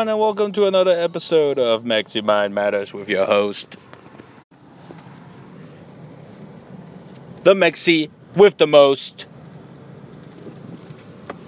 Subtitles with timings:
[0.00, 3.76] Everyone, and welcome to another episode of Mexi Mind Matters with your host,
[7.42, 9.26] the Mexi with the most,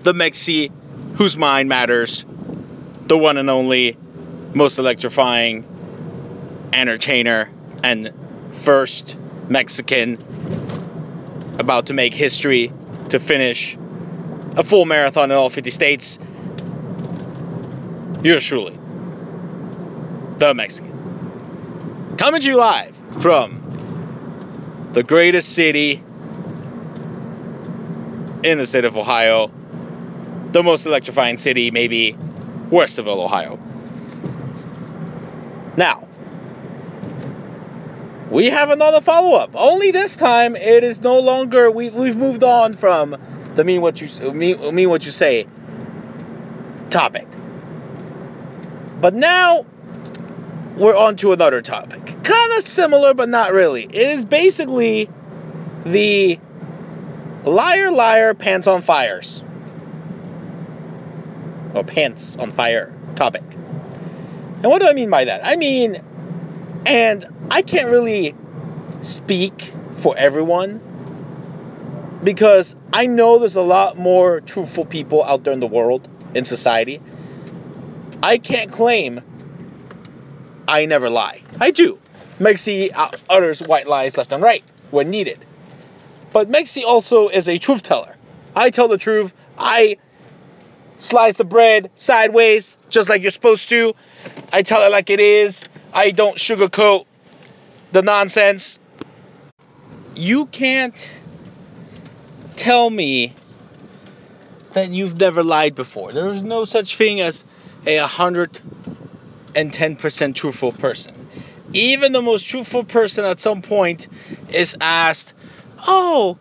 [0.03, 0.71] the Mexi
[1.17, 2.27] whose mind matters,
[3.07, 3.97] the one and only,
[4.53, 5.65] most electrifying
[6.75, 7.49] entertainer,
[7.83, 8.13] and
[8.51, 9.17] first
[9.49, 10.19] Mexican
[11.59, 12.71] about to make history
[13.09, 13.79] to finish
[14.59, 16.19] a full marathon in all 50 states.
[18.23, 18.79] Yours truly,
[20.39, 22.17] the Mexican.
[22.19, 26.03] Coming to you live from the greatest city
[28.45, 29.51] in the state of Ohio,
[30.53, 32.17] the most electrifying city, maybe
[32.71, 33.59] Westerville, Ohio.
[35.77, 36.07] Now,
[38.31, 39.51] we have another follow up.
[39.55, 43.17] Only this time, it is no longer, we, we've moved on from
[43.57, 45.49] the mean what you, mean, mean what you say
[46.89, 47.27] topic.
[49.03, 49.67] But now
[50.77, 52.07] we're on to another topic.
[52.23, 53.83] Kind of similar, but not really.
[53.83, 55.11] It is basically
[55.85, 56.39] the
[57.45, 59.43] liar, liar, pants on fires.
[61.75, 63.43] Or pants on fire topic.
[63.43, 65.41] And what do I mean by that?
[65.43, 66.01] I mean,
[66.87, 68.37] and I can't really
[69.01, 70.81] speak for everyone
[72.23, 76.45] because I know there's a lot more truthful people out there in the world, in
[76.45, 77.01] society.
[78.23, 79.21] I can't claim
[80.69, 81.43] I never lie.
[81.61, 81.99] I do.
[82.39, 85.45] Mexi uh, utters white lies left and right when needed.
[86.33, 88.17] But Mexi also is a truth teller.
[88.55, 89.35] I tell the truth.
[89.59, 89.99] I
[90.97, 93.95] slice the bread sideways, just like you're supposed to.
[94.53, 95.65] I tell it like it is.
[95.93, 97.07] I don't sugarcoat
[97.93, 98.79] the nonsense.
[100.15, 101.11] You can't
[102.57, 103.35] tell me
[104.73, 106.13] that you've never lied before.
[106.13, 107.45] There is no such thing as
[107.87, 111.15] a 110% truthful person.
[111.73, 114.09] Even the most truthful person at some point
[114.51, 115.33] is asked,
[115.87, 116.39] "Oh,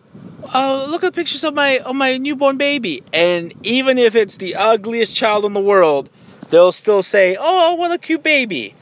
[0.53, 4.55] uh, look at pictures of my of my newborn baby," and even if it's the
[4.55, 6.09] ugliest child in the world,
[6.49, 8.75] they'll still say, "Oh, what a cute baby,"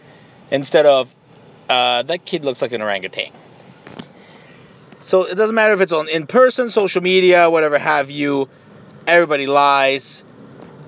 [0.50, 1.14] instead of,
[1.70, 3.32] uh, "That kid looks like an orangutan."
[5.02, 8.50] So it doesn't matter if it's on in person, social media, whatever have you.
[9.08, 10.24] Everybody lies.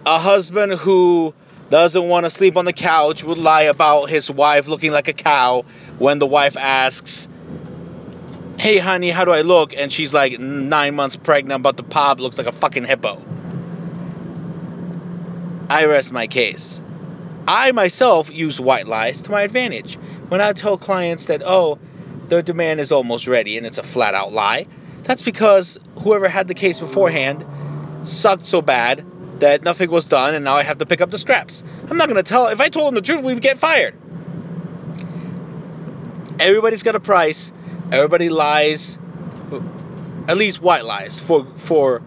[0.06, 1.34] A husband who
[1.72, 5.14] doesn't want to sleep on the couch would lie about his wife looking like a
[5.14, 5.64] cow
[5.98, 7.30] when the wife asks,
[8.59, 9.74] Hey, honey, how do I look?
[9.74, 13.24] And she's like nine months pregnant, but the pop looks like a fucking hippo.
[15.70, 16.84] I rest my case.
[17.48, 19.96] I myself use white lies to my advantage.
[20.28, 21.80] When I tell clients that, oh,
[22.28, 24.68] their demand is almost ready and it's a flat out lie,
[25.03, 27.46] that's because whoever had the case beforehand
[28.03, 29.06] sucked so bad
[29.41, 31.63] that nothing was done and now I have to pick up the scraps.
[31.90, 32.47] I'm not going to tell.
[32.47, 33.96] If I told them the truth, we'd get fired.
[36.40, 37.52] Everybody's got a price.
[37.91, 38.97] Everybody lies,
[40.28, 42.02] at least white lies, for for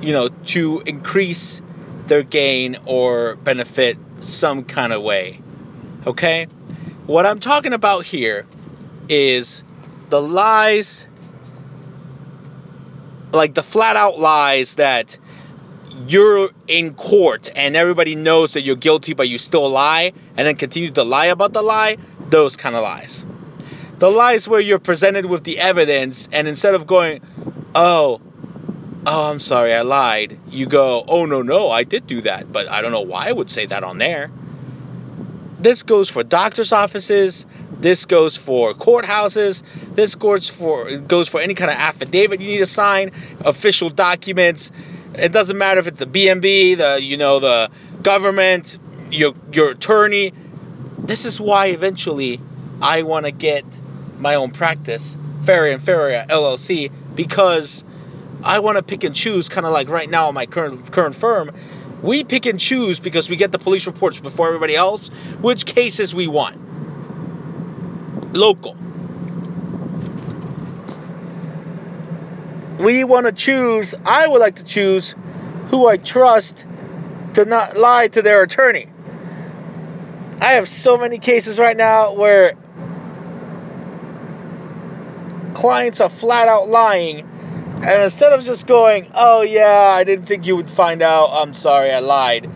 [0.00, 1.62] you know to increase
[2.06, 5.40] their gain or benefit some kind of way.
[6.06, 6.46] Okay?
[7.06, 8.46] What I'm talking about here
[9.08, 9.62] is
[10.08, 11.06] the lies
[13.32, 15.18] like the flat out lies that
[16.06, 20.56] you're in court and everybody knows that you're guilty, but you still lie and then
[20.56, 21.96] continue to lie about the lie,
[22.28, 23.24] those kind of lies.
[23.98, 27.20] The lies where you're presented with the evidence and instead of going,
[27.74, 28.20] oh,
[29.06, 32.68] oh, I'm sorry, I lied, you go, oh, no, no, I did do that, but
[32.68, 34.30] I don't know why I would say that on there.
[35.58, 37.44] This goes for doctor's offices.
[37.80, 39.62] This goes for courthouses.
[39.94, 44.70] This goes for goes for any kind of affidavit you need to sign, official documents,
[45.14, 47.70] it doesn't matter if it's the BMV, the you know the
[48.02, 48.78] government,
[49.10, 50.32] your your attorney.
[50.98, 52.40] This is why eventually
[52.80, 53.64] I want to get
[54.18, 57.84] my own practice, Ferry and Ferrier LLC, because
[58.42, 61.16] I want to pick and choose, kind of like right now in my current current
[61.16, 61.50] firm.
[62.02, 65.08] We pick and choose because we get the police reports before everybody else,
[65.40, 66.58] which cases we want.
[68.34, 68.76] Local.
[72.80, 75.14] We want to choose, I would like to choose
[75.68, 76.64] who I trust
[77.34, 78.88] to not lie to their attorney.
[80.40, 82.54] I have so many cases right now where
[85.54, 87.20] clients are flat out lying.
[87.82, 91.54] And instead of just going, oh yeah, I didn't think you would find out, I'm
[91.54, 92.50] sorry, I lied,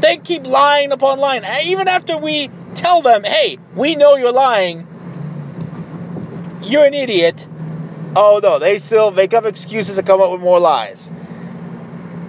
[0.00, 1.42] they keep lying upon lying.
[1.64, 4.86] Even after we tell them, hey, we know you're lying,
[6.62, 7.46] you're an idiot.
[8.14, 11.10] Oh no, they still make up excuses and come up with more lies.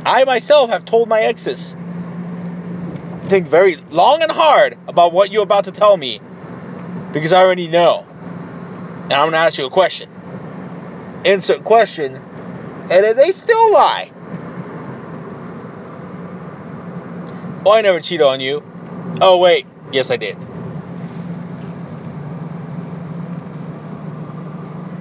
[0.05, 1.75] I myself have told my exes,
[3.27, 6.21] think very long and hard about what you're about to tell me
[7.11, 8.05] because I already know.
[9.03, 10.09] And I'm going to ask you a question.
[11.25, 12.15] Insert question.
[12.15, 14.11] And then they still lie.
[17.65, 18.63] Oh, I never cheated on you.
[19.21, 19.65] Oh, wait.
[19.91, 20.37] Yes, I did.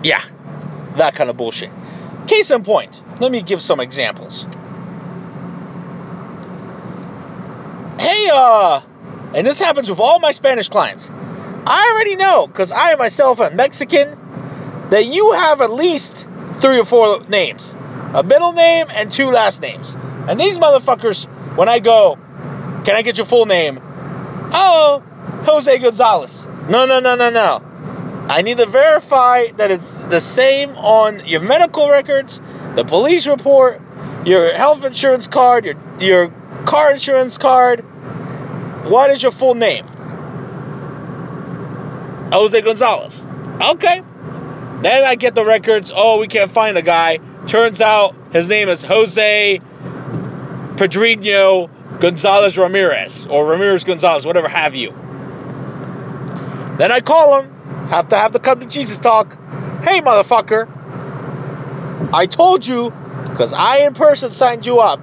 [0.04, 0.22] Yeah,
[0.96, 1.70] that kind of bullshit.
[2.26, 4.46] Case in point, let me give some examples.
[7.98, 8.80] Hey, uh,
[9.34, 11.10] and this happens with all my Spanish clients.
[11.66, 14.18] I already know, because I myself am Mexican,
[14.90, 16.26] that you have at least
[16.60, 17.76] three or four names
[18.14, 19.94] a middle name and two last names.
[20.28, 22.16] And these motherfuckers, when I go,
[22.84, 23.80] can I get your full name?
[24.52, 25.02] Oh,
[25.44, 26.46] Jose Gonzalez.
[26.68, 27.71] No, no, no, no, no.
[28.28, 32.40] I need to verify that it's the same on your medical records,
[32.74, 33.80] the police report,
[34.24, 36.32] your health insurance card, your, your
[36.64, 37.80] car insurance card.
[38.88, 39.86] What is your full name?
[42.32, 43.26] Jose Gonzalez.
[43.60, 44.02] Okay.
[44.82, 45.92] Then I get the records.
[45.94, 47.18] Oh, we can't find the guy.
[47.46, 49.60] Turns out his name is Jose
[50.76, 51.70] Pedrino
[52.00, 54.90] Gonzalez Ramirez or Ramirez Gonzalez, whatever have you.
[56.78, 57.61] Then I call him.
[57.92, 59.34] Have to have the come to Jesus talk.
[59.84, 60.66] Hey, motherfucker.
[62.10, 62.90] I told you
[63.28, 65.02] because I in person signed you up.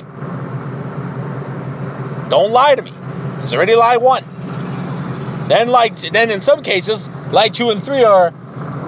[2.32, 2.92] Don't lie to me.
[3.44, 4.24] It's already lie one.
[5.50, 8.34] Then like then in some cases, lie two and three are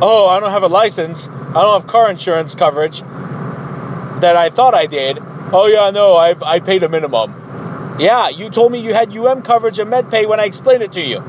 [0.02, 1.28] oh, I don't have a license.
[1.28, 5.20] I don't have car insurance coverage that I thought I did.
[5.54, 7.98] Oh yeah, no, I've I paid a minimum.
[8.00, 11.02] Yeah, you told me you had UM coverage and MedPay when I explained it to
[11.02, 11.20] you.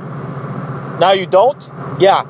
[0.98, 1.70] Now you don't?
[1.98, 2.25] Yeah,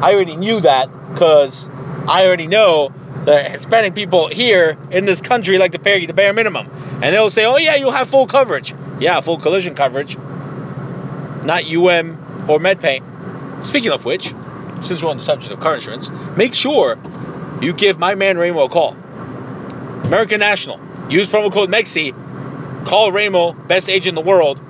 [0.00, 1.68] I already knew that because
[2.08, 2.92] I already know
[3.24, 6.68] that Hispanic people here in this country like to pay the bare minimum.
[7.02, 8.74] And they'll say, oh yeah, you'll have full coverage.
[9.00, 10.16] Yeah, full collision coverage.
[10.16, 13.64] Not UM or MedPay.
[13.64, 14.34] Speaking of which,
[14.82, 16.96] since we're on the subject of car insurance, make sure
[17.60, 18.96] you give my man Ramo a call.
[20.04, 20.80] American National.
[21.10, 22.86] Use promo code MEXI.
[22.86, 24.60] Call Ramo, best agent in the world.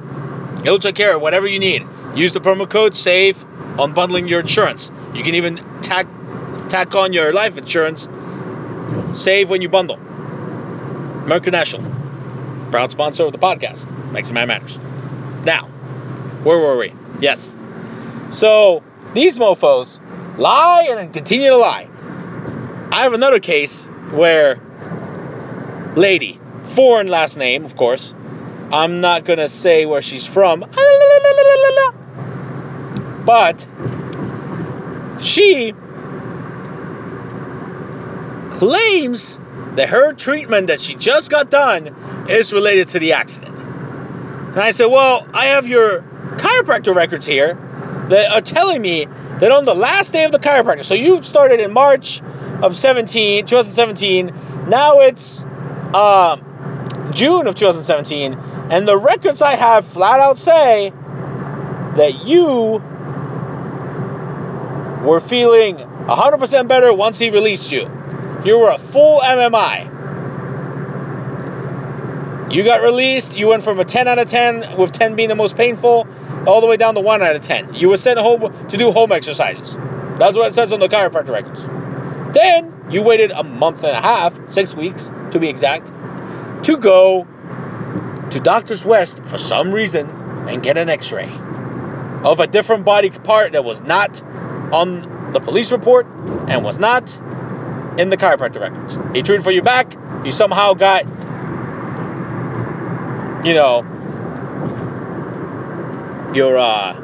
[0.62, 1.86] He'll take care of whatever you need.
[2.14, 3.44] Use the promo code SAVE
[3.78, 4.90] on bundling your insurance.
[5.14, 6.06] You can even tack
[6.68, 8.08] tack on your life insurance.
[9.14, 9.96] Save when you bundle.
[11.24, 11.90] American National.
[12.70, 13.86] Proud sponsor of the podcast.
[14.12, 14.78] Mexi Mind Matters.
[15.44, 15.66] Now,
[16.42, 16.92] where were we?
[17.20, 17.56] Yes.
[18.28, 18.82] So
[19.14, 19.98] these mofos
[20.38, 21.88] lie and continue to lie.
[22.92, 24.60] I have another case where
[25.96, 26.40] lady,
[26.74, 28.14] foreign last name, of course.
[28.70, 30.60] I'm not gonna say where she's from,
[33.24, 33.66] but
[35.20, 35.72] she
[38.50, 39.38] claims
[39.76, 43.60] that her treatment that she just got done is related to the accident.
[43.60, 46.02] And I said, Well, I have your
[46.36, 47.54] chiropractor records here
[48.08, 51.60] that are telling me that on the last day of the chiropractor, so you started
[51.60, 52.20] in March
[52.62, 55.44] of 17, 2017, now it's
[55.94, 58.34] um, June of 2017,
[58.70, 62.82] and the records I have flat out say that you
[65.02, 67.90] were feeling 100% better once he released you.
[68.44, 69.96] You were a full MMI.
[72.52, 73.36] You got released.
[73.36, 76.06] You went from a 10 out of 10, with 10 being the most painful,
[76.46, 77.74] all the way down to 1 out of 10.
[77.74, 79.76] You were sent home to do home exercises.
[80.18, 81.66] That's what it says on the chiropractor records.
[82.34, 85.92] Then you waited a month and a half, six weeks to be exact,
[86.64, 87.26] to go
[88.30, 90.08] to Doctor's West for some reason
[90.48, 91.30] and get an x ray
[92.24, 94.22] of a different body part that was not
[94.72, 96.06] on the police report
[96.48, 97.10] and was not
[97.98, 98.96] in the chiropractor records.
[99.14, 101.04] He treated for your back, you somehow got,
[103.44, 103.84] you know,
[106.34, 106.94] your uh,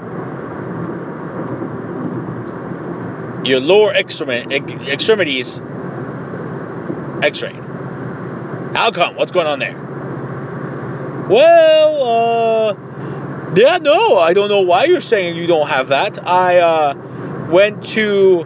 [3.45, 5.61] your lower extremities
[7.23, 7.65] x-rayed.
[8.75, 9.17] How come?
[9.17, 9.77] What's going on there?
[11.29, 12.75] Well, uh,
[13.57, 16.27] yeah, no, I don't know why you're saying you don't have that.
[16.27, 16.95] I uh,
[17.49, 18.45] went to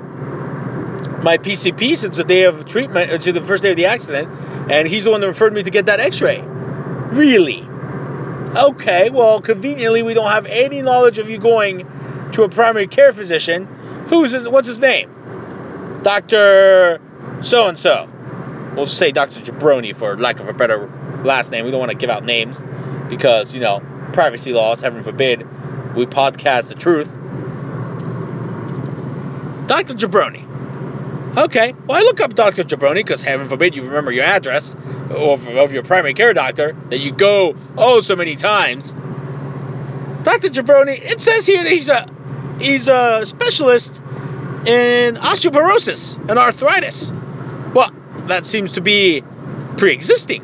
[1.22, 4.28] my PCP since the day of treatment, uh, to the first day of the accident,
[4.70, 6.42] and he's the one that referred me to get that X-ray.
[6.42, 7.66] Really?
[8.56, 13.12] Okay, well, conveniently, we don't have any knowledge of you going to a primary care
[13.12, 13.66] physician.
[14.08, 16.00] Who's his, what's his name?
[16.02, 17.00] Doctor
[17.40, 18.08] so and so.
[18.74, 20.90] We'll say Doctor Jabroni for lack of a better
[21.24, 21.64] last name.
[21.64, 22.64] We don't want to give out names
[23.08, 24.80] because you know privacy laws.
[24.80, 25.40] Heaven forbid
[25.94, 27.17] we podcast the truth.
[29.68, 29.94] Dr.
[29.94, 31.36] Jabroni.
[31.36, 32.64] Okay, well, I look up Dr.
[32.64, 36.98] Jabroni because heaven forbid you remember your address of, of your primary care doctor that
[36.98, 38.92] you go oh so many times.
[40.22, 40.48] Dr.
[40.48, 42.06] Jabroni, it says here that he's a
[42.58, 43.94] he's a specialist
[44.66, 47.12] in osteoporosis and arthritis.
[47.74, 47.90] Well,
[48.26, 49.22] that seems to be
[49.76, 50.42] pre-existing.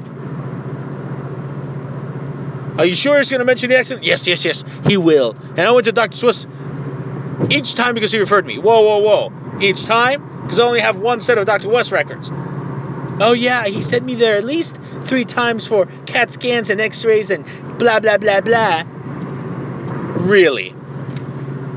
[2.78, 4.04] Are you sure he's going to mention the accident?
[4.04, 5.31] Yes, yes, yes, he will.
[5.33, 6.49] And I went to Doctor's West
[7.50, 8.58] each time because he referred me.
[8.58, 9.60] Whoa, whoa, whoa.
[9.60, 10.42] Each time?
[10.42, 11.68] Because I only have one set of Dr.
[11.68, 12.30] West records.
[13.20, 17.04] Oh, yeah, he sent me there at least three times for CAT scans and x
[17.04, 17.44] rays and
[17.78, 18.82] blah, blah, blah, blah.
[20.16, 20.72] Really?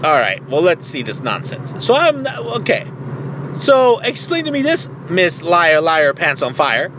[0.04, 1.74] All right, well, let's see this nonsense.
[1.86, 2.26] So I'm,
[2.62, 2.88] okay.
[3.56, 6.92] So explain to me this, Miss Liar, Liar, Pants on Fire.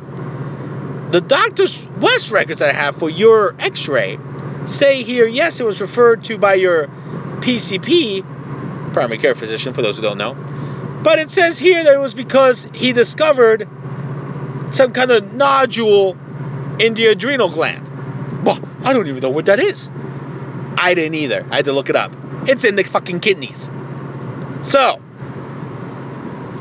[1.11, 4.19] The Doctor's West records that I have for your x ray
[4.67, 6.89] say here, yes, it was referred to by your
[7.41, 8.25] PCP,
[8.99, 10.35] primary care physician, for those who don't know.
[11.05, 13.69] But it says here that it was because he discovered
[14.73, 16.19] some kind of nodule
[16.81, 18.45] in the adrenal gland.
[18.45, 19.89] Well, I don't even know what that is.
[20.77, 21.47] I didn't either.
[21.49, 22.13] I had to look it up.
[22.49, 23.71] It's in the fucking kidneys.
[24.63, 25.01] So,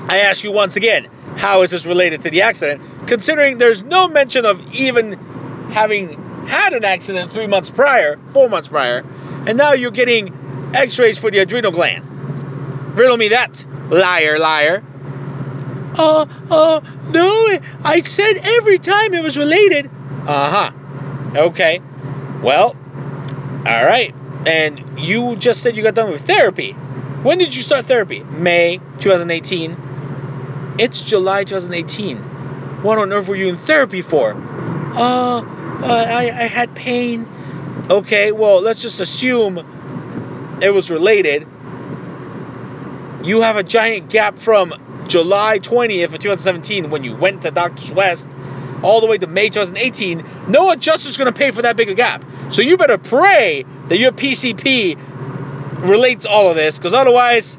[0.08, 3.08] I ask you once again, how is this related to the accident?
[3.08, 5.14] Considering there's no mention of even
[5.72, 9.04] having had an accident three months prior, four months prior,
[9.48, 12.07] and now you're getting x rays for the adrenal gland.
[12.98, 14.84] Riddle me that, liar, liar.
[15.96, 19.88] Uh, uh, no, I said every time it was related.
[20.26, 20.72] Uh huh.
[21.48, 21.80] Okay.
[22.42, 22.76] Well,
[23.68, 24.16] all right.
[24.48, 26.72] And you just said you got done with therapy.
[26.72, 28.24] When did you start therapy?
[28.24, 30.76] May 2018.
[30.80, 32.18] It's July 2018.
[32.82, 34.34] What on earth were you in therapy for?
[34.34, 37.28] Uh, uh I, I had pain.
[37.92, 39.60] Okay, well, let's just assume
[40.62, 41.48] it was related.
[43.28, 44.74] You have a giant gap from
[45.10, 48.30] July 20th of 2017 when you went to Doctor's West
[48.82, 50.48] all the way to May 2018.
[50.48, 52.24] No adjuster's going to pay for that big a gap.
[52.52, 54.98] So you better pray that your PCP
[55.86, 57.58] relates all of this because otherwise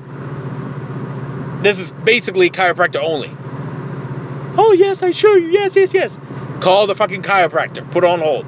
[1.63, 3.31] this is basically chiropractor only.
[4.57, 5.49] Oh, yes, I show you.
[5.49, 6.19] Yes, yes, yes.
[6.61, 7.89] Call the fucking chiropractor.
[7.91, 8.47] Put on hold.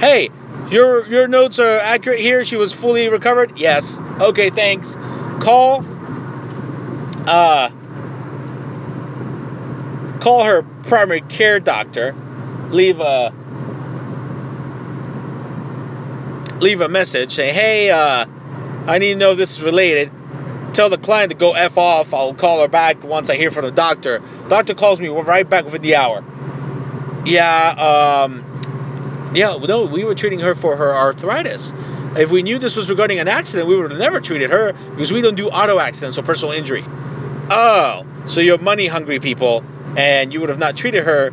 [0.00, 0.30] Hey,
[0.70, 2.44] your your notes are accurate here.
[2.44, 3.58] She was fully recovered.
[3.58, 3.98] Yes.
[3.98, 4.96] Okay, thanks.
[5.40, 5.84] Call.
[7.26, 7.70] Uh.
[10.20, 12.14] Call her primary care doctor.
[12.70, 13.34] Leave a
[16.60, 17.32] leave a message.
[17.32, 18.26] Say, hey, uh,
[18.86, 20.12] I need to know if this is related
[20.72, 22.14] tell the client to go F off.
[22.14, 24.22] I'll call her back once I hear from the doctor.
[24.48, 26.24] Doctor calls me we're right back within the hour.
[27.24, 31.72] Yeah, um, yeah, no, we were treating her for her arthritis.
[32.16, 35.12] If we knew this was regarding an accident, we would have never treated her because
[35.12, 36.84] we don't do auto accidents or personal injury.
[37.52, 39.64] Oh, so you're money hungry people,
[39.96, 41.30] and you would have not treated her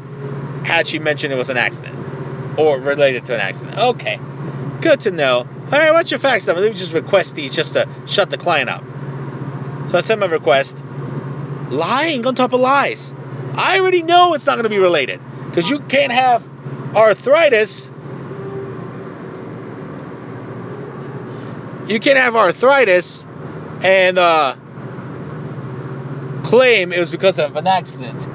[0.65, 3.77] had she mentioned it was an accident or related to an accident.
[3.77, 4.19] Okay,
[4.81, 5.38] good to know.
[5.38, 6.62] All right, what's your fax number?
[6.62, 8.84] Let me just request these just to shut the client up.
[9.89, 10.84] So I sent my request.
[11.69, 13.13] Lying on top of lies.
[13.53, 15.19] I already know it's not going to be related
[15.50, 16.48] because you can't have
[16.96, 17.91] arthritis.
[21.88, 23.25] You can't have arthritis
[23.82, 24.56] and uh,
[26.44, 28.27] claim it was because of an accident.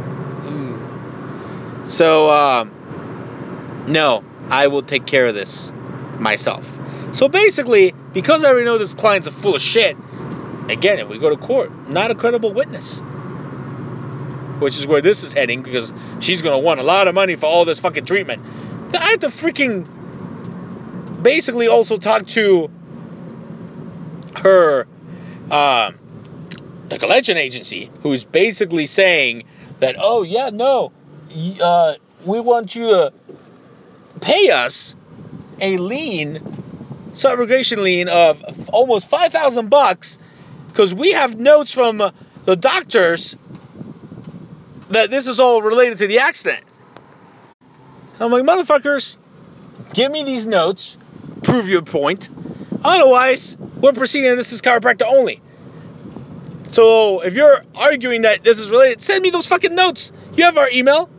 [1.84, 5.72] So, um, no, I will take care of this
[6.18, 6.66] myself.
[7.12, 9.96] So basically, because I already know this client's a full of shit,
[10.68, 13.00] again, if we go to court, not a credible witness.
[14.60, 17.34] Which is where this is heading because she's going to want a lot of money
[17.34, 18.42] for all this fucking treatment.
[18.94, 19.88] I have to freaking
[21.22, 22.70] basically also talk to
[24.42, 24.86] her,
[25.50, 25.92] uh,
[26.88, 29.44] the collection agency, who's basically saying
[29.80, 30.92] that, oh, yeah, no,
[31.60, 31.94] uh,
[32.24, 33.12] we want you to
[34.20, 34.94] pay us
[35.60, 36.40] a lien,
[37.12, 40.18] subrogation lien of almost 5,000 bucks
[40.68, 42.12] because we have notes from
[42.44, 43.36] the doctors
[44.90, 46.64] that this is all related to the accident.
[48.20, 49.16] I'm like, motherfuckers,
[49.94, 50.96] give me these notes,
[51.42, 52.28] prove your point.
[52.84, 54.34] Otherwise, we're proceeding.
[54.36, 55.42] This is chiropractor only.
[56.68, 60.10] So if you're arguing that this is related, send me those fucking notes.
[60.34, 61.10] You have our email.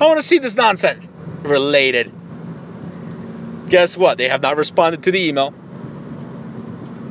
[0.00, 1.04] I want to see this nonsense.
[1.42, 2.12] Related.
[3.68, 4.18] Guess what?
[4.18, 5.54] They have not responded to the email.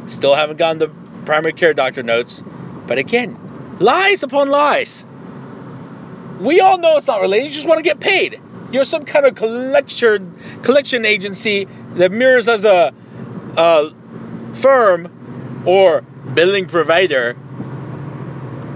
[0.05, 0.89] Still haven't gotten the
[1.25, 2.41] primary care doctor notes.
[2.87, 5.03] But again, lies upon lies.
[6.39, 7.45] We all know it's not related.
[7.45, 8.39] You just want to get paid.
[8.71, 12.93] You're some kind of collection collection agency that mirrors as a,
[13.57, 13.91] a
[14.53, 16.01] firm or
[16.33, 17.35] billing provider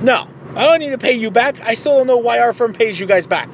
[0.01, 1.60] no, I don't need to pay you back.
[1.62, 3.50] I still don't know why our firm pays you guys back.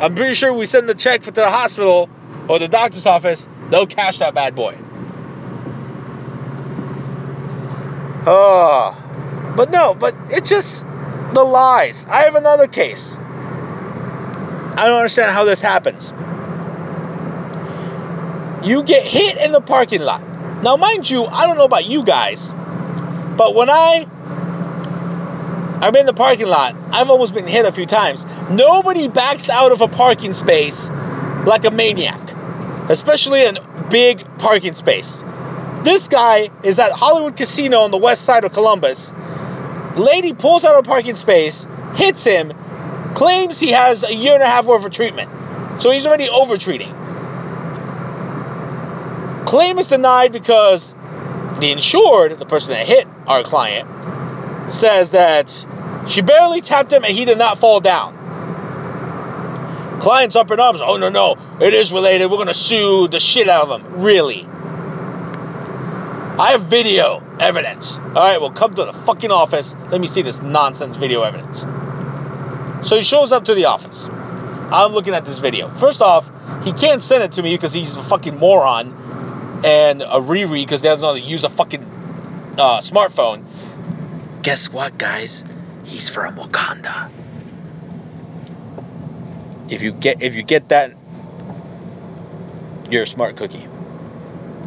[0.00, 2.08] I'm pretty sure we send the check to the hospital
[2.48, 4.76] or the doctor's office, they'll cash that bad boy.
[8.26, 10.84] Oh, but no, but it's just
[11.32, 12.04] the lies.
[12.06, 13.16] I have another case.
[13.16, 16.12] I don't understand how this happens.
[18.66, 20.33] You get hit in the parking lot.
[20.64, 22.50] Now, mind you, I don't know about you guys,
[23.36, 24.06] but when I
[25.82, 26.74] I'm in the parking lot.
[26.92, 28.24] I've almost been hit a few times.
[28.48, 30.88] Nobody backs out of a parking space
[31.44, 32.18] like a maniac,
[32.88, 35.22] especially a big parking space.
[35.82, 39.12] This guy is at Hollywood Casino on the west side of Columbus.
[39.96, 42.54] Lady pulls out of a parking space, hits him,
[43.14, 45.30] claims he has a year and a half worth of treatment.
[45.82, 47.03] So he's already over treating.
[49.54, 50.92] Claim is denied because
[51.60, 53.88] the insured, the person that hit our client,
[54.68, 55.64] says that
[56.08, 58.16] she barely tapped him and he did not fall down.
[60.00, 60.80] Client's up in arms.
[60.82, 61.36] Oh, no, no.
[61.60, 62.26] It is related.
[62.26, 64.02] We're going to sue the shit out of him.
[64.02, 64.44] Really?
[66.36, 67.96] I have video evidence.
[67.98, 69.76] All right, well, come to the fucking office.
[69.88, 71.60] Let me see this nonsense video evidence.
[72.88, 74.08] So he shows up to the office.
[74.10, 75.68] I'm looking at this video.
[75.68, 76.28] First off,
[76.64, 79.03] he can't send it to me because he's a fucking moron
[79.64, 81.82] and a Riri because they don't know how to use a fucking
[82.58, 83.44] uh, smartphone.
[84.42, 85.42] Guess what, guys?
[85.84, 87.10] He's from Wakanda.
[89.70, 90.92] If you get if you get that,
[92.90, 93.66] you're a smart cookie.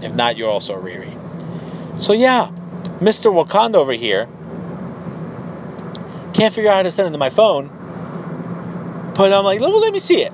[0.02, 2.02] If not, you're also a Riri.
[2.02, 2.50] So yeah,
[3.00, 3.32] Mr.
[3.32, 4.28] Wakanda over here
[6.34, 7.67] can't figure out how to send it to my phone.
[9.15, 10.34] But I'm like, well, let me see it.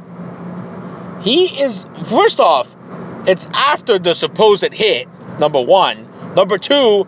[1.22, 2.74] He is first off,
[3.28, 5.08] it's after the supposed hit.
[5.40, 6.08] Number one.
[6.36, 7.08] Number two,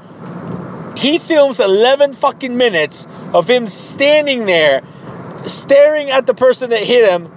[0.97, 4.83] he films 11 fucking minutes of him standing there,
[5.47, 7.31] staring at the person that hit him,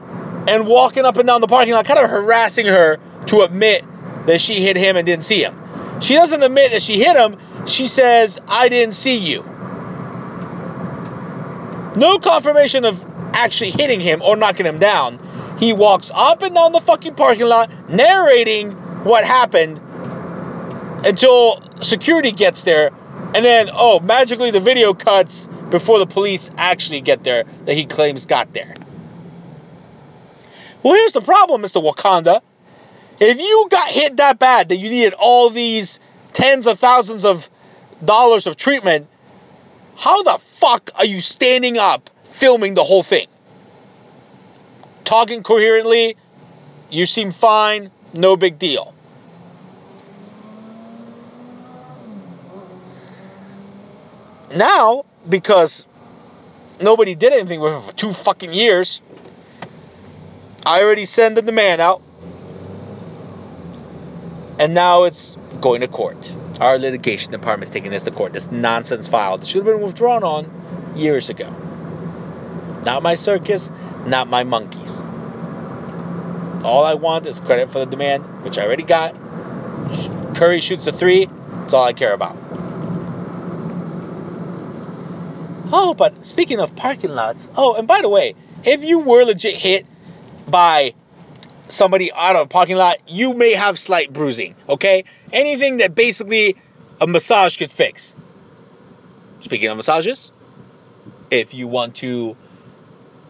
[0.48, 3.84] and walking up and down the parking lot, kind of harassing her to admit
[4.26, 6.00] that she hit him and didn't see him.
[6.00, 7.36] She doesn't admit that she hit him.
[7.66, 9.42] She says, I didn't see you.
[11.96, 15.18] No confirmation of actually hitting him or knocking him down.
[15.58, 18.72] He walks up and down the fucking parking lot, narrating
[19.04, 19.80] what happened
[21.04, 22.90] until security gets there.
[23.34, 27.86] And then, oh, magically the video cuts before the police actually get there that he
[27.86, 28.74] claims got there.
[30.82, 31.82] Well, here's the problem, Mr.
[31.82, 32.40] Wakanda.
[33.20, 35.98] If you got hit that bad that you needed all these
[36.32, 37.50] tens of thousands of
[38.04, 39.08] dollars of treatment,
[39.96, 43.26] how the fuck are you standing up filming the whole thing?
[45.08, 46.18] Talking coherently,
[46.90, 48.92] you seem fine, no big deal.
[54.54, 55.86] Now, because
[56.78, 59.00] nobody did anything with it for two fucking years.
[60.66, 62.02] I already sent the demand out.
[64.58, 66.36] And now it's going to court.
[66.60, 68.34] Our litigation department is taking this to court.
[68.34, 71.48] This nonsense file that should have been withdrawn on years ago.
[72.84, 73.70] Not my circus,
[74.10, 75.00] not my monkeys.
[76.64, 79.14] All I want is credit for the demand, which I already got.
[80.34, 81.26] Curry shoots a three.
[81.26, 82.36] That's all I care about.
[85.70, 89.54] Oh, but speaking of parking lots, oh, and by the way, if you were legit
[89.54, 89.86] hit
[90.46, 90.94] by
[91.68, 95.04] somebody out of a parking lot, you may have slight bruising, okay?
[95.32, 96.56] Anything that basically
[97.00, 98.14] a massage could fix.
[99.40, 100.32] Speaking of massages,
[101.30, 102.36] if you want to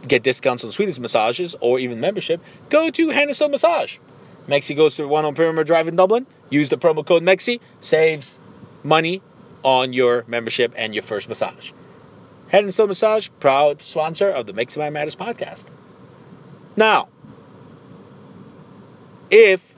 [0.07, 3.99] get discounts on Swedish massages or even membership, go to Hand and Stone Massage.
[4.47, 6.27] Mexi goes to one on Pyramid Drive in Dublin.
[6.51, 8.39] Use the promo code Mexi, saves
[8.83, 9.23] money
[9.63, 11.73] on your membership and your first massage.
[12.49, 15.65] Hand and Stone Massage, proud sponsor of the Mexi Mind Matters podcast.
[16.77, 17.09] Now,
[19.31, 19.75] if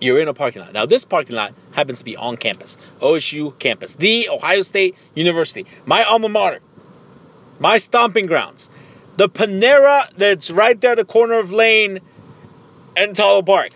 [0.00, 3.58] you're in a parking lot, now this parking lot happens to be on campus, OSU
[3.58, 6.60] campus, the Ohio State University, my alma mater,
[7.64, 8.68] my stomping grounds,
[9.16, 12.00] the Panera that's right there at the corner of Lane
[12.94, 13.70] and Tuttle Park.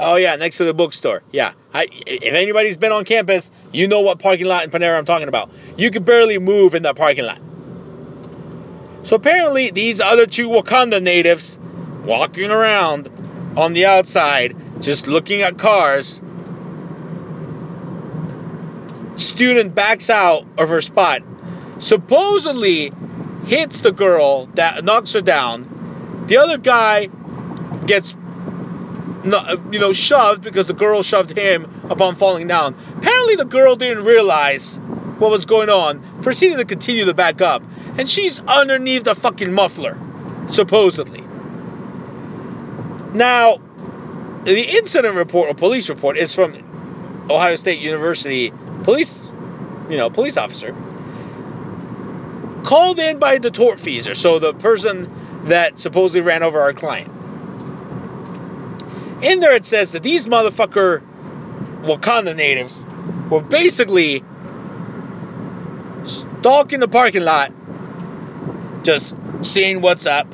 [0.00, 1.22] Oh yeah, next to the bookstore.
[1.30, 5.04] Yeah, I, if anybody's been on campus, You know what parking lot in Panera I'm
[5.04, 5.48] talking about.
[5.76, 7.40] You could barely move in that parking lot.
[9.04, 11.56] So apparently, these other two Wakanda natives
[12.04, 13.08] walking around
[13.56, 16.20] on the outside, just looking at cars.
[19.14, 21.22] Student backs out of her spot,
[21.78, 22.92] supposedly
[23.46, 26.24] hits the girl, that knocks her down.
[26.28, 27.08] The other guy
[27.86, 32.76] gets, uh, you know, shoved because the girl shoved him upon falling down.
[32.98, 34.78] Apparently, the girl didn't realize
[35.18, 37.62] what was going on, proceeded to continue to back up,
[37.96, 39.98] and she's underneath the fucking muffler,
[40.48, 41.24] supposedly.
[43.14, 43.58] Now,
[44.44, 48.52] the incident report or police report is from Ohio State University
[48.84, 49.26] police,
[49.90, 50.74] you know, police officer
[52.68, 55.10] called in by the tortfeasor, so the person
[55.46, 57.10] that supposedly ran over our client.
[59.22, 61.00] In there it says that these motherfucker
[61.84, 62.84] Wakanda natives
[63.30, 64.22] were basically
[66.04, 67.54] stalking the parking lot,
[68.82, 70.30] just seeing what's up,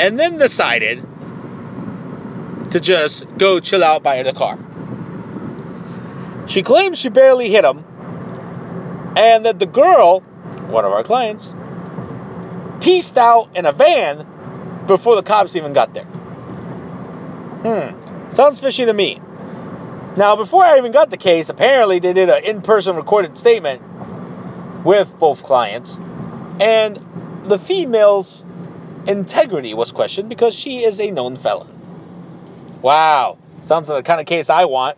[0.00, 1.06] and then decided
[2.72, 4.58] to just go chill out by the car.
[6.48, 7.84] She claims she barely hit him,
[9.20, 10.20] and that the girl,
[10.70, 11.54] one of our clients,
[12.80, 14.26] pieced out in a van
[14.86, 16.06] before the cops even got there.
[17.62, 19.20] Hmm, sounds fishy to me.
[20.16, 23.82] Now, before I even got the case, apparently they did an in person recorded statement
[24.84, 25.98] with both clients,
[26.58, 26.96] and
[27.44, 28.46] the female's
[29.06, 31.68] integrity was questioned because she is a known felon.
[32.80, 34.96] Wow, sounds like the kind of case I want.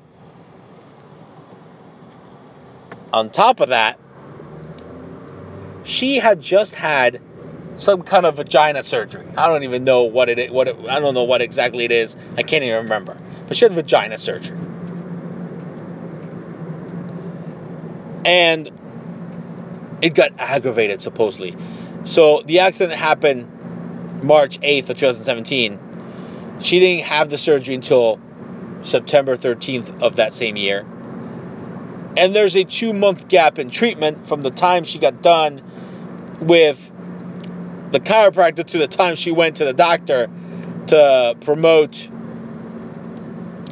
[3.12, 3.98] On top of that,
[5.84, 7.20] she had just had
[7.76, 9.26] some kind of vagina surgery.
[9.36, 12.16] I don't even know what it what it, I don't know what exactly it is.
[12.36, 13.16] I can't even remember.
[13.46, 14.58] But she had vagina surgery.
[18.24, 18.70] And
[20.00, 21.56] it got aggravated supposedly.
[22.04, 25.78] So the accident happened March 8th of 2017.
[26.60, 28.20] She didn't have the surgery until
[28.82, 30.86] September 13th of that same year.
[32.16, 35.62] And there's a two month gap in treatment from the time she got done
[36.40, 36.90] with
[37.92, 40.28] the chiropractor to the time she went to the doctor
[40.88, 42.08] to promote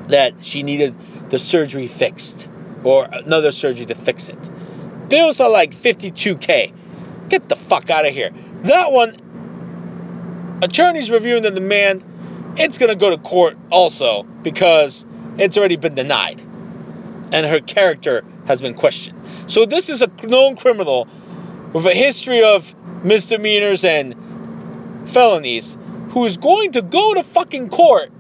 [0.09, 0.95] that she needed
[1.31, 2.49] the surgery fixed
[2.83, 5.09] or another surgery to fix it.
[5.09, 6.73] Bills are like 52k.
[7.29, 8.31] Get the fuck out of here.
[8.63, 9.17] That one
[10.63, 12.05] attorneys reviewing the demand,
[12.57, 15.05] it's to go to court also because
[15.39, 16.43] it's already been denied
[17.33, 19.19] and her character has been questioned.
[19.47, 21.09] So this is a known criminal
[21.73, 24.15] with a history of misdemeanors and
[25.07, 25.77] felonies
[26.11, 28.11] who is going to go to fucking court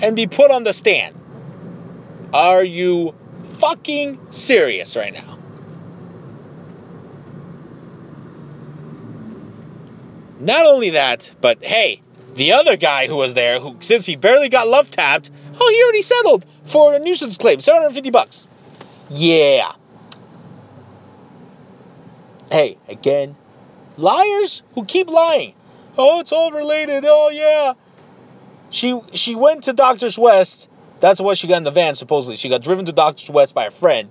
[0.00, 1.14] and be put on the stand.
[2.32, 3.14] Are you
[3.58, 5.38] fucking serious right now?
[10.38, 12.00] Not only that, but hey,
[12.34, 15.82] the other guy who was there, who since he barely got love tapped, oh, he
[15.82, 18.46] already settled for a nuisance claim, 750 bucks.
[19.10, 19.72] Yeah.
[22.50, 23.36] Hey, again,
[23.96, 25.54] liars who keep lying.
[25.98, 27.04] Oh, it's all related.
[27.06, 27.74] Oh yeah.
[28.70, 30.68] She she went to Doctor's West.
[31.00, 31.94] That's what she got in the van.
[31.94, 34.10] Supposedly, she got driven to Doctor's West by a friend.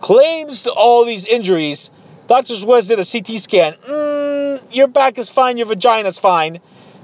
[0.00, 1.90] Claims all these injuries.
[2.26, 3.74] Doctor's West did a CT scan.
[3.74, 6.60] Mm, your back is fine, your vagina's fine,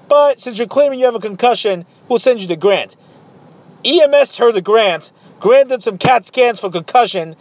[0.09, 2.97] but since you're claiming you have a concussion, we'll send you the grant.
[3.85, 7.37] EMS her the grant, granted some CAT scans for concussion,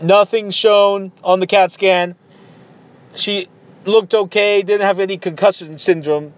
[0.00, 2.14] nothing shown on the CAT scan.
[3.14, 3.48] She
[3.84, 6.32] looked okay, didn't have any concussion syndrome.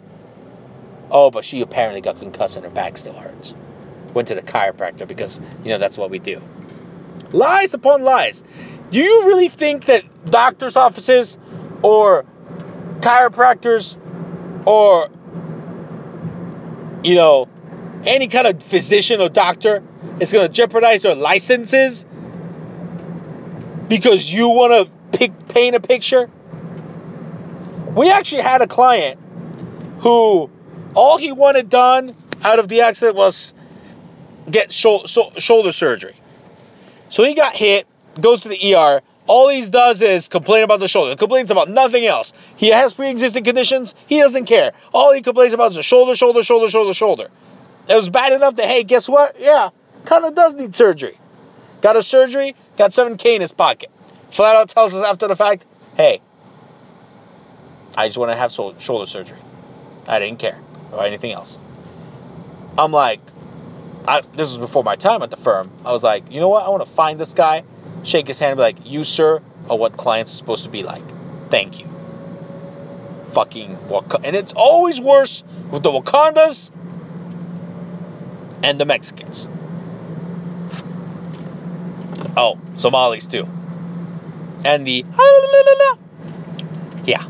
[1.10, 3.54] Oh, but she apparently got concussed and her back still hurts.
[4.14, 6.40] Went to the chiropractor because, you know, that's what we do.
[7.32, 8.44] Lies upon lies.
[8.90, 11.36] Do you really think that doctors' offices
[11.82, 12.24] or
[13.00, 13.96] chiropractors
[14.66, 15.08] or
[17.02, 17.48] you know
[18.04, 19.82] any kind of physician or doctor
[20.20, 22.04] is going to jeopardize their licenses
[23.88, 26.30] because you want to paint a picture
[27.94, 29.18] we actually had a client
[29.98, 30.48] who
[30.94, 33.52] all he wanted done out of the accident was
[34.50, 36.16] get shoulder surgery
[37.08, 37.86] so he got hit
[38.20, 41.14] goes to the er all he does is complain about the shoulder.
[41.14, 42.32] Complains about nothing else.
[42.56, 43.94] He has pre-existing conditions.
[44.08, 44.72] He doesn't care.
[44.92, 47.28] All he complains about is the shoulder, shoulder, shoulder, shoulder, shoulder.
[47.90, 49.40] It was bad enough that hey, guess what?
[49.40, 49.70] Yeah,
[50.04, 51.18] kind of does need surgery.
[51.80, 52.54] Got a surgery.
[52.78, 53.90] Got 7k in his pocket.
[54.30, 56.20] Flat out tells us after the fact, hey,
[57.96, 59.40] I just want to have shoulder surgery.
[60.06, 60.56] I didn't care
[60.92, 61.58] or anything else.
[62.78, 63.20] I'm like,
[64.06, 65.72] I, this was before my time at the firm.
[65.84, 66.64] I was like, you know what?
[66.64, 67.64] I want to find this guy,
[68.04, 70.84] shake his hand, and be like, you, sir, are what clients are supposed to be
[70.84, 71.02] like.
[71.50, 71.88] Thank you.
[73.32, 74.20] Fucking Wakanda.
[74.22, 76.70] And it's always worse with the Wakandas
[78.62, 79.48] and the Mexicans.
[82.36, 83.46] Oh, Somalis too.
[84.64, 85.04] And the.
[87.04, 87.26] Yeah.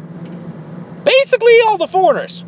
[1.05, 2.45] Basically, all the foreigners.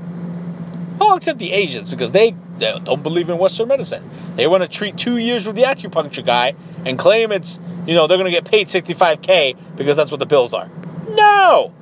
[1.00, 4.08] All except the Asians, because they, they don't believe in Western medicine.
[4.36, 8.06] They want to treat two years with the acupuncture guy and claim it's, you know,
[8.06, 10.68] they're to get paid 65K because that's what the bills are.
[11.08, 11.72] No!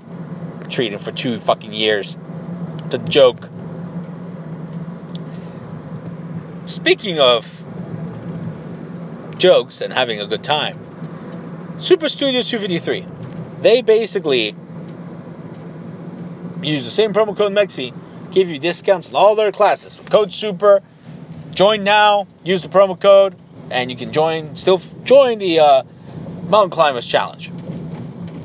[0.69, 2.17] Treating for two fucking years.
[2.87, 3.49] It's a joke.
[6.67, 7.47] Speaking of
[9.39, 10.79] jokes and having a good time,
[11.79, 13.07] Super Studios 253,
[13.63, 14.55] they basically
[16.63, 17.95] use the same promo code MEXI,
[18.31, 20.83] give you discounts on all their classes with code SUPER.
[21.53, 23.35] Join now, use the promo code,
[23.71, 25.83] and you can join, still join the uh,
[26.45, 27.51] Mountain Climbers Challenge.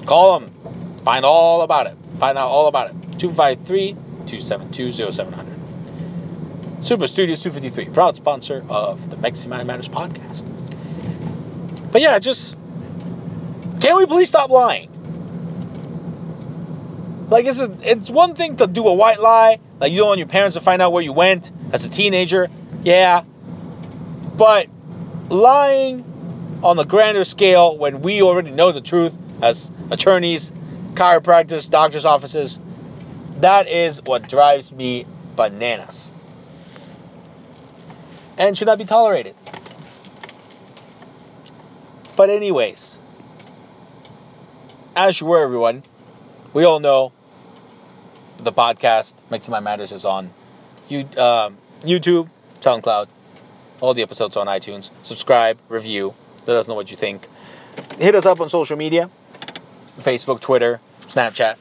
[0.06, 3.20] Call them, find all about it, find out all about it.
[3.20, 5.45] 253 272 0700.
[6.86, 10.46] Super Studios 253, proud sponsor of the Mexi Mind Matters podcast.
[11.92, 12.60] But yeah, just
[13.80, 14.92] can we please stop lying?
[17.28, 20.20] Like it's a, it's one thing to do a white lie, like you don't want
[20.20, 22.50] your parents to find out where you went as a teenager.
[22.84, 23.24] Yeah.
[24.38, 24.68] But
[25.30, 30.52] lying on the grander scale when we already know the truth as attorneys,
[30.94, 32.60] chiropractors, doctors' offices,
[33.40, 36.12] that is what drives me bananas.
[38.38, 39.36] And should not be tolerated.
[42.16, 43.00] But, anyways,
[44.96, 45.84] as you were, everyone,
[46.54, 47.12] we all know
[48.38, 50.34] the podcast Mexi Mind Matters is on
[50.88, 51.50] you, uh,
[51.82, 53.08] YouTube, SoundCloud.
[53.82, 54.90] All the episodes on iTunes.
[55.02, 56.14] Subscribe, review.
[56.48, 57.28] Let us know what you think.
[58.00, 59.10] Hit us up on social media
[60.00, 61.56] Facebook, Twitter, Snapchat.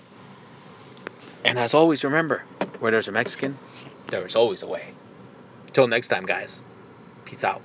[1.45, 2.43] And as always, remember
[2.81, 3.59] where there's a Mexican,
[4.09, 4.83] there is always a way.
[5.75, 6.63] Until next time, guys.
[7.25, 7.61] Peace out.